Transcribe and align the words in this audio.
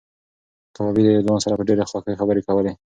کبابي 0.75 1.01
د 1.03 1.07
یو 1.15 1.25
ځوان 1.27 1.39
سره 1.45 1.57
په 1.59 1.63
ډېرې 1.69 1.87
خوښۍ 1.89 2.13
خبرې 2.21 2.41
کولې. 2.47 2.71